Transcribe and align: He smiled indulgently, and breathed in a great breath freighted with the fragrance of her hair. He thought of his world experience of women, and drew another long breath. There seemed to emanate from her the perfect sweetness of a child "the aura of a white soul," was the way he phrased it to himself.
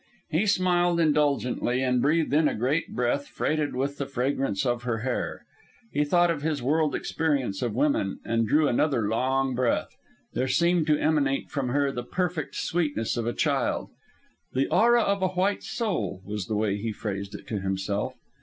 He 0.31 0.47
smiled 0.47 0.99
indulgently, 0.99 1.83
and 1.83 2.01
breathed 2.01 2.33
in 2.33 2.47
a 2.47 2.55
great 2.55 2.95
breath 2.95 3.27
freighted 3.27 3.75
with 3.75 3.99
the 3.99 4.07
fragrance 4.07 4.65
of 4.65 4.81
her 4.81 5.01
hair. 5.01 5.45
He 5.91 6.03
thought 6.05 6.31
of 6.31 6.41
his 6.41 6.59
world 6.63 6.95
experience 6.95 7.61
of 7.61 7.75
women, 7.75 8.19
and 8.25 8.47
drew 8.47 8.67
another 8.67 9.07
long 9.07 9.53
breath. 9.53 9.95
There 10.33 10.47
seemed 10.47 10.87
to 10.87 10.97
emanate 10.97 11.51
from 11.51 11.69
her 11.69 11.91
the 11.91 12.01
perfect 12.01 12.55
sweetness 12.55 13.15
of 13.15 13.27
a 13.27 13.33
child 13.33 13.91
"the 14.53 14.65
aura 14.69 15.03
of 15.03 15.21
a 15.21 15.27
white 15.37 15.61
soul," 15.61 16.23
was 16.25 16.47
the 16.47 16.55
way 16.57 16.77
he 16.77 16.91
phrased 16.91 17.35
it 17.35 17.45
to 17.49 17.59
himself. 17.59 18.15